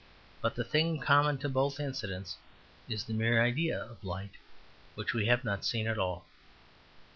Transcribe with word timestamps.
But 0.41 0.55
the 0.55 0.63
thing 0.63 0.99
common 0.99 1.37
to 1.37 1.47
both 1.47 1.79
incidents 1.79 2.35
is 2.89 3.03
the 3.03 3.13
mere 3.13 3.39
idea 3.39 3.79
of 3.83 4.03
light 4.03 4.31
which 4.95 5.13
we 5.13 5.27
have 5.27 5.43
not 5.43 5.63
seen 5.63 5.85
at 5.85 5.99
all. 5.99 6.25